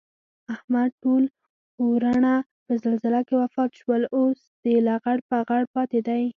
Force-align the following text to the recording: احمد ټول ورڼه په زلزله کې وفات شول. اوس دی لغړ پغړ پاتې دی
احمد 0.53 0.89
ټول 1.03 1.23
ورڼه 1.89 2.35
په 2.65 2.73
زلزله 2.83 3.19
کې 3.27 3.33
وفات 3.41 3.71
شول. 3.79 4.01
اوس 4.17 4.39
دی 4.63 4.75
لغړ 4.87 5.17
پغړ 5.29 5.61
پاتې 5.75 5.99
دی 6.07 6.23